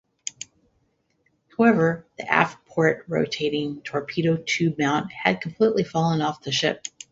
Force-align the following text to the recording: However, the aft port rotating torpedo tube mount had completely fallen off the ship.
However, 1.55 2.07
the 2.17 2.27
aft 2.27 2.65
port 2.65 3.05
rotating 3.07 3.83
torpedo 3.83 4.37
tube 4.37 4.79
mount 4.79 5.11
had 5.11 5.41
completely 5.41 5.83
fallen 5.83 6.23
off 6.23 6.41
the 6.41 6.51
ship. 6.51 6.87